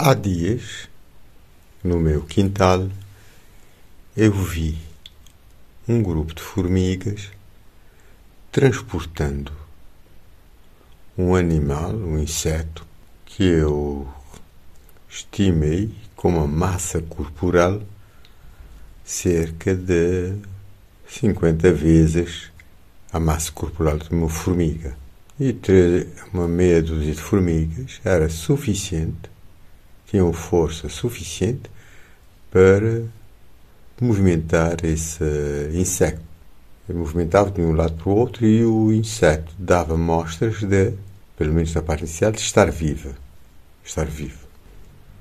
Há 0.00 0.14
dias, 0.14 0.88
no 1.82 1.98
meu 1.98 2.22
quintal, 2.22 2.88
eu 4.16 4.30
vi 4.32 4.78
um 5.88 6.00
grupo 6.00 6.32
de 6.32 6.40
formigas 6.40 7.32
transportando 8.52 9.50
um 11.18 11.34
animal, 11.34 11.90
um 11.90 12.16
inseto, 12.16 12.86
que 13.26 13.42
eu 13.42 14.06
estimei 15.08 15.92
com 16.14 16.28
uma 16.28 16.46
massa 16.46 17.02
corporal 17.02 17.82
cerca 19.04 19.74
de 19.74 20.32
50 21.08 21.72
vezes 21.72 22.52
a 23.12 23.18
massa 23.18 23.50
corporal 23.50 23.98
de 23.98 24.08
uma 24.10 24.28
formiga. 24.28 24.96
E 25.40 25.52
ter 25.52 26.06
uma 26.32 26.46
meia 26.46 26.80
dúzia 26.80 27.16
de 27.16 27.20
formigas 27.20 28.00
era 28.04 28.28
suficiente 28.28 29.28
tinham 30.08 30.32
força 30.32 30.88
suficiente 30.88 31.70
para 32.50 33.04
movimentar 34.00 34.84
esse 34.84 35.24
inseto. 35.74 36.20
Ele 36.88 36.98
movimentava 36.98 37.50
de 37.50 37.60
um 37.60 37.72
lado 37.72 37.94
para 37.94 38.08
o 38.08 38.16
outro 38.16 38.46
e 38.46 38.64
o 38.64 38.92
inseto 38.92 39.52
dava 39.58 39.96
mostras 39.96 40.60
de, 40.60 40.94
pelo 41.36 41.52
menos 41.52 41.74
na 41.74 41.82
parte 41.82 42.00
inicial, 42.00 42.32
de 42.32 42.40
estar 42.40 42.70
viva. 42.70 43.14
Estar 43.84 44.06
vivo. 44.06 44.48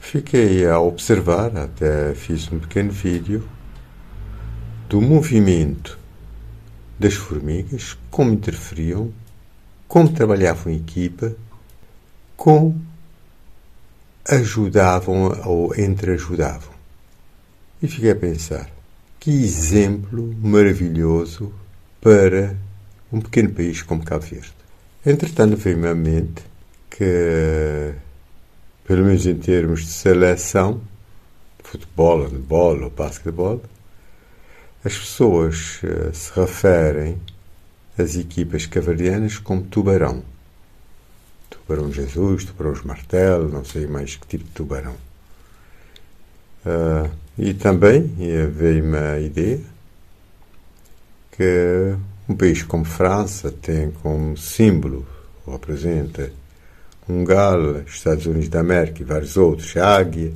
Fiquei 0.00 0.66
a 0.66 0.80
observar, 0.80 1.56
até 1.56 2.12
fiz 2.14 2.50
um 2.50 2.58
pequeno 2.58 2.90
vídeo, 2.90 3.48
do 4.88 5.00
movimento 5.00 5.96
das 6.98 7.14
formigas, 7.14 7.96
como 8.10 8.32
interferiam, 8.32 9.12
como 9.86 10.12
trabalhavam 10.12 10.72
em 10.72 10.76
equipa, 10.76 11.32
com 12.36 12.76
ajudavam 14.28 15.40
ou 15.44 15.74
entreajudavam. 15.76 16.72
E 17.82 17.88
fiquei 17.88 18.10
a 18.10 18.16
pensar: 18.16 18.70
que 19.18 19.30
exemplo 19.30 20.34
maravilhoso 20.40 21.52
para 22.00 22.56
um 23.12 23.20
pequeno 23.20 23.50
país 23.50 23.82
como 23.82 24.04
Cabo 24.04 24.24
Verde. 24.24 24.54
Entretanto, 25.04 25.56
veio-me 25.56 25.88
à 25.88 25.94
mente 25.94 26.42
que, 26.90 27.92
pelo 28.84 29.04
menos 29.04 29.26
em 29.26 29.34
termos 29.34 29.82
de 29.82 29.92
seleção, 29.92 30.80
futebol, 31.62 32.24
handebol 32.24 32.82
ou 32.82 32.90
basquetebol, 32.90 33.62
as 34.84 34.96
pessoas 34.96 35.80
uh, 35.82 36.12
se 36.12 36.32
referem 36.34 37.18
às 37.96 38.16
equipas 38.16 38.66
cavalianas 38.66 39.38
como 39.38 39.62
tubarão 39.62 40.22
tubarão 41.66 41.92
Jesus, 41.92 42.44
tubarões 42.44 42.82
martelo, 42.82 43.48
não 43.48 43.64
sei 43.64 43.86
mais 43.86 44.16
que 44.16 44.26
tipo 44.26 44.44
de 44.44 44.50
tubarão. 44.50 44.96
Uh, 46.64 47.10
e 47.38 47.54
também 47.54 48.02
veio-me 48.52 48.98
a 48.98 49.18
ideia 49.18 49.60
que 51.32 51.96
um 52.28 52.36
país 52.36 52.62
como 52.62 52.84
França 52.84 53.50
tem 53.50 53.90
como 53.90 54.36
símbolo, 54.36 55.06
ou 55.46 55.54
apresenta, 55.54 56.32
um 57.08 57.24
galo, 57.24 57.82
Estados 57.86 58.26
Unidos 58.26 58.48
da 58.48 58.60
América 58.60 59.02
e 59.02 59.04
vários 59.04 59.36
outros, 59.36 59.76
águia, 59.76 60.32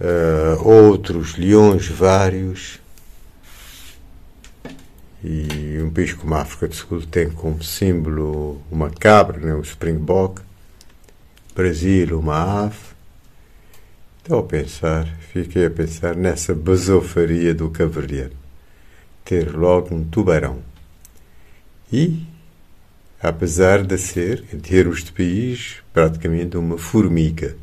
uh, 0.00 0.68
outros 0.68 1.36
leões 1.36 1.88
vários, 1.88 2.78
e 5.24 5.80
um 5.80 5.90
país 5.90 6.12
como 6.12 6.34
a 6.34 6.40
África 6.40 6.66
do 6.66 6.74
Sul 6.74 7.06
tem 7.06 7.30
como 7.30 7.62
símbolo 7.62 8.60
uma 8.70 8.90
cabra, 8.90 9.38
né, 9.38 9.54
o 9.54 9.60
springbok. 9.60 10.42
Brasil, 11.54 12.18
uma 12.18 12.64
ave. 12.64 12.92
Então, 14.22 14.38
a 14.38 14.42
pensar, 14.42 15.06
fiquei 15.32 15.66
a 15.66 15.70
pensar 15.70 16.16
nessa 16.16 16.54
basofaria 16.54 17.54
do 17.54 17.70
cavalheiro. 17.70 18.32
Ter 19.24 19.54
logo 19.54 19.94
um 19.94 20.02
tubarão. 20.02 20.60
E, 21.92 22.26
apesar 23.22 23.84
de 23.84 23.98
ser, 23.98 24.44
em 24.52 24.58
termos 24.58 25.04
de 25.04 25.12
país, 25.12 25.76
praticamente 25.92 26.56
uma 26.56 26.78
formiga. 26.78 27.56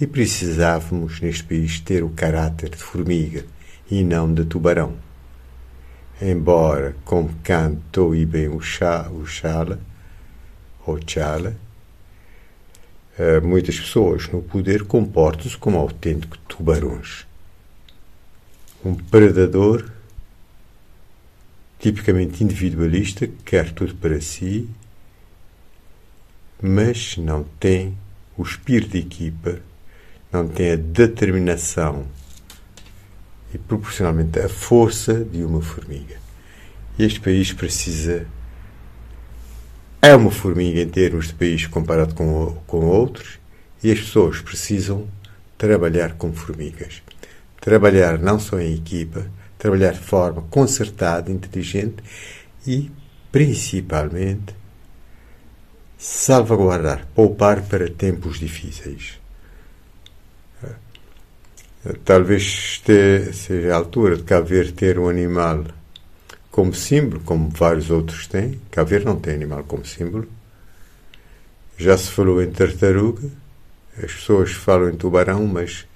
E 0.00 0.06
precisávamos, 0.06 1.20
neste 1.20 1.44
país, 1.44 1.78
ter 1.80 2.02
o 2.02 2.08
caráter 2.08 2.70
de 2.70 2.82
formiga 2.82 3.44
e 3.90 4.02
não 4.02 4.32
de 4.32 4.44
tubarão 4.44 5.07
embora 6.20 6.96
como 7.04 7.34
cantou 7.42 8.14
e 8.14 8.26
bem 8.26 8.48
o, 8.48 8.60
chá, 8.60 9.08
o 9.10 9.26
chala, 9.26 9.78
ou 10.86 10.98
chala, 11.06 11.56
uh, 13.18 13.46
muitas 13.46 13.78
pessoas 13.78 14.28
no 14.28 14.42
poder 14.42 14.84
comportam-se 14.84 15.56
como 15.56 15.78
autênticos 15.78 16.38
tubarões. 16.48 17.26
Um 18.84 18.94
predador 18.94 19.90
tipicamente 21.78 22.42
individualista, 22.42 23.28
quer 23.44 23.72
tudo 23.72 23.94
para 23.94 24.20
si, 24.20 24.68
mas 26.60 27.16
não 27.16 27.44
tem 27.60 27.96
o 28.36 28.42
espírito 28.42 28.92
de 28.92 28.98
equipa, 28.98 29.60
não 30.32 30.48
tem 30.48 30.72
a 30.72 30.76
determinação 30.76 32.06
e 33.58 33.66
proporcionalmente 33.66 34.38
a 34.38 34.48
força 34.48 35.24
de 35.24 35.42
uma 35.42 35.60
formiga. 35.60 36.16
Este 36.98 37.20
país 37.20 37.52
precisa. 37.52 38.26
É 40.00 40.14
uma 40.14 40.30
formiga 40.30 40.80
em 40.80 40.88
termos 40.88 41.28
de 41.28 41.34
país 41.34 41.66
comparado 41.66 42.14
com, 42.14 42.56
com 42.66 42.86
outros, 42.86 43.38
e 43.82 43.90
as 43.90 43.98
pessoas 43.98 44.40
precisam 44.40 45.08
trabalhar 45.56 46.14
como 46.14 46.32
formigas. 46.32 47.02
Trabalhar 47.60 48.18
não 48.18 48.38
só 48.38 48.60
em 48.60 48.74
equipa, 48.74 49.26
trabalhar 49.58 49.92
de 49.92 50.00
forma 50.00 50.42
concertada, 50.42 51.32
inteligente 51.32 51.96
e, 52.66 52.90
principalmente, 53.32 54.54
salvaguardar, 55.98 57.06
poupar 57.14 57.62
para 57.62 57.90
tempos 57.90 58.38
difíceis. 58.38 59.18
Talvez 62.04 62.82
seja 63.32 63.72
a 63.72 63.76
altura 63.76 64.16
de 64.16 64.24
Cabo 64.24 64.48
ter 64.74 64.98
um 64.98 65.08
animal 65.08 65.64
como 66.50 66.74
símbolo, 66.74 67.20
como 67.20 67.50
vários 67.50 67.88
outros 67.88 68.26
têm. 68.26 68.60
Cabo 68.70 68.98
não 69.04 69.18
tem 69.18 69.34
animal 69.34 69.62
como 69.64 69.86
símbolo. 69.86 70.28
Já 71.76 71.96
se 71.96 72.10
falou 72.10 72.42
em 72.42 72.50
tartaruga, 72.50 73.30
as 73.96 74.12
pessoas 74.12 74.52
falam 74.52 74.90
em 74.90 74.96
tubarão, 74.96 75.46
mas 75.46 75.86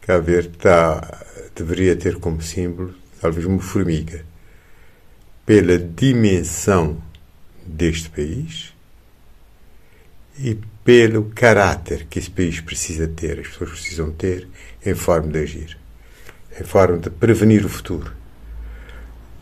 Cabo 0.00 0.42
tá, 0.58 1.22
deveria 1.54 1.94
ter 1.94 2.16
como 2.16 2.40
símbolo 2.40 2.94
talvez 3.20 3.44
uma 3.44 3.60
formiga. 3.60 4.24
Pela 5.44 5.78
dimensão 5.78 7.02
deste 7.66 8.08
país 8.08 8.72
e 10.42 10.58
pelo 10.82 11.24
caráter 11.34 12.06
que 12.08 12.18
esse 12.18 12.30
país 12.30 12.60
precisa 12.60 13.06
ter, 13.06 13.40
as 13.40 13.48
pessoas 13.48 13.70
precisam 13.70 14.10
ter 14.10 14.48
em 14.84 14.94
forma 14.94 15.28
de 15.28 15.38
agir, 15.38 15.78
em 16.58 16.64
forma 16.64 16.96
de 16.96 17.10
prevenir 17.10 17.64
o 17.64 17.68
futuro, 17.68 18.10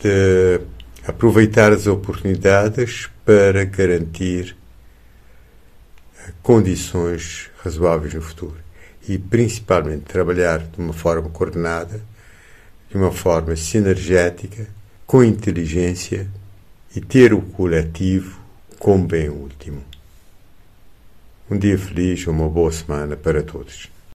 de 0.03 0.61
aproveitar 1.07 1.73
as 1.73 1.87
oportunidades 1.87 3.09
para 3.25 3.65
garantir 3.65 4.57
condições 6.43 7.51
razoáveis 7.63 8.15
no 8.15 8.21
futuro 8.21 8.57
e 9.09 9.17
principalmente 9.17 10.05
trabalhar 10.05 10.59
de 10.59 10.79
uma 10.79 10.93
forma 10.93 11.31
coordenada, 11.31 12.01
de 12.91 12.97
uma 12.97 13.13
forma 13.13 13.55
sinergética, 13.55 14.67
com 15.07 15.23
inteligência 15.23 16.29
e 16.95 17.01
ter 17.01 17.33
o 17.33 17.41
coletivo 17.41 18.39
como 18.79 19.07
bem 19.07 19.29
último. 19.29 19.88
Um 21.51 21.57
dia 21.57 21.79
feliz, 21.79 22.27
uma 22.27 22.47
boa 22.47 22.71
semana 22.71 23.17
para 23.17 23.43
todos. 23.43 23.89